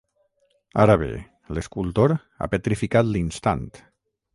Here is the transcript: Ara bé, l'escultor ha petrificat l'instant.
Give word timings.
Ara 0.83 0.95
bé, 1.01 1.11
l'escultor 1.57 2.17
ha 2.19 2.51
petrificat 2.57 3.15
l'instant. 3.15 3.69